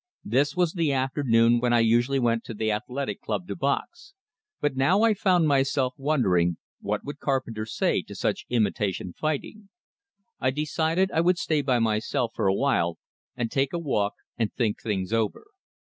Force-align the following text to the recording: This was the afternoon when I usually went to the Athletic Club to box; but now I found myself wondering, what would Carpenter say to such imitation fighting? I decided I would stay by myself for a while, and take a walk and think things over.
This 0.25 0.55
was 0.55 0.73
the 0.73 0.91
afternoon 0.91 1.59
when 1.59 1.73
I 1.73 1.81
usually 1.81 2.17
went 2.17 2.43
to 2.45 2.55
the 2.55 2.71
Athletic 2.71 3.21
Club 3.21 3.47
to 3.47 3.55
box; 3.55 4.15
but 4.59 4.75
now 4.75 5.03
I 5.03 5.13
found 5.13 5.47
myself 5.47 5.93
wondering, 5.95 6.57
what 6.79 7.05
would 7.05 7.19
Carpenter 7.19 7.67
say 7.67 8.01
to 8.07 8.15
such 8.15 8.47
imitation 8.49 9.13
fighting? 9.13 9.69
I 10.39 10.49
decided 10.49 11.11
I 11.11 11.21
would 11.21 11.37
stay 11.37 11.61
by 11.61 11.77
myself 11.77 12.31
for 12.33 12.47
a 12.47 12.55
while, 12.55 12.97
and 13.35 13.51
take 13.51 13.73
a 13.73 13.77
walk 13.77 14.13
and 14.39 14.51
think 14.51 14.81
things 14.81 15.13
over. 15.13 15.45